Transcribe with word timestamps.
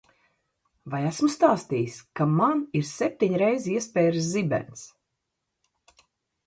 Vai 0.93 1.01
esmu 1.09 1.29
stāstījis, 1.33 1.97
ka 2.21 2.27
man 2.39 2.65
ir 2.81 2.89
septiņreiz 2.93 3.69
iespēris 3.77 4.33
zibens? 4.33 4.89